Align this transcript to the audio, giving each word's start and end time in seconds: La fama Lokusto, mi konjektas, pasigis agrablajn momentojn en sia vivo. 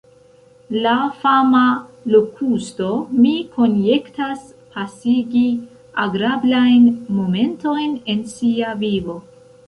La 0.83 0.91
fama 1.23 1.59
Lokusto, 2.13 2.87
mi 3.25 3.33
konjektas, 3.57 4.47
pasigis 4.77 5.93
agrablajn 6.05 6.87
momentojn 7.19 7.93
en 8.15 8.25
sia 8.33 8.73
vivo. 8.81 9.19